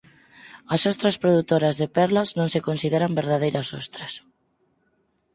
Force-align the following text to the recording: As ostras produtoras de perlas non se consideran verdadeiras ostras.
As 0.73 0.81
ostras 0.91 1.19
produtoras 1.23 1.75
de 1.81 1.87
perlas 1.97 2.29
non 2.37 2.47
se 2.53 2.63
consideran 2.67 3.17
verdadeiras 3.21 3.67
ostras. 3.81 4.13